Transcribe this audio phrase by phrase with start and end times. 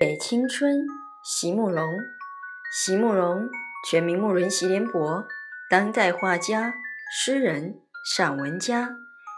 [0.00, 0.86] 给青春，
[1.22, 1.86] 席慕容。
[2.72, 3.48] 席慕容，
[3.88, 5.24] 全名慕容席联博，
[5.70, 6.74] 当代画家、
[7.10, 7.80] 诗人、
[8.16, 8.96] 散文家。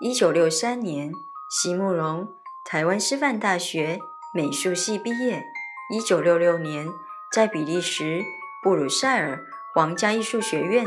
[0.00, 1.12] 一九六三年，
[1.50, 2.28] 席慕容
[2.64, 3.98] 台湾师范大学
[4.34, 5.42] 美术系毕业。
[5.90, 6.86] 一九六六年，
[7.32, 8.22] 在比利时
[8.62, 9.44] 布鲁塞尔
[9.74, 10.86] 皇家艺术学院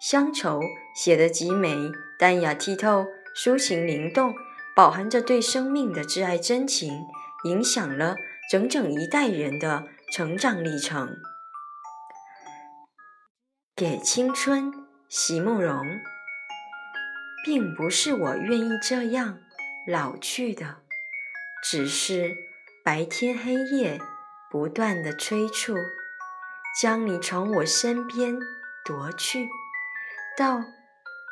[0.00, 0.62] 乡愁，
[0.94, 1.76] 写得极美、
[2.18, 4.34] 淡雅剔透、抒情灵动，
[4.74, 7.04] 饱含着对生命的挚爱真情，
[7.44, 8.16] 影响了
[8.50, 11.18] 整整一代人的成长历程。
[13.76, 14.72] 给青春，
[15.08, 15.84] 席慕容，
[17.44, 19.38] 并不是我愿意这样
[19.86, 20.78] 老去的，
[21.62, 22.34] 只是
[22.82, 24.00] 白天黑夜
[24.50, 25.74] 不断的催促，
[26.80, 28.38] 将你从我身边
[28.84, 29.48] 夺去，
[30.36, 30.60] 到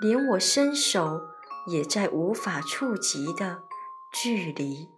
[0.01, 1.21] 连我伸手
[1.67, 3.63] 也在无法触及的
[4.13, 4.89] 距离。